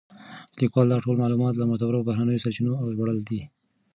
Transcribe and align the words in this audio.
لیکوال 0.59 0.87
دا 0.91 0.97
ټول 1.05 1.15
معلومات 1.23 1.53
له 1.57 1.65
معتبرو 1.69 2.05
بهرنیو 2.07 2.43
سرچینو 2.43 2.89
ژباړلي 2.93 3.23
دي. 3.29 3.41